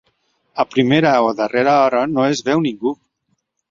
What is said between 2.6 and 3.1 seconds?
ningú.